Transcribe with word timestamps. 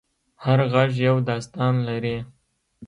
هر 0.43 0.59
غږ 0.73 0.91
یو 1.07 1.15
داستان 1.29 1.73
لري. 1.87 2.17